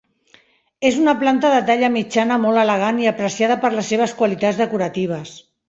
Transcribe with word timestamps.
És 0.89 0.95
una 1.01 1.13
planta 1.23 1.51
de 1.55 1.59
talla 1.67 1.91
mitjana 1.97 2.39
molt 2.47 2.63
elegant 2.63 3.03
i 3.05 3.11
apreciada 3.13 3.61
per 3.67 3.73
les 3.77 3.95
seves 3.95 4.17
qualitats 4.23 4.67
decoratives. 4.67 5.39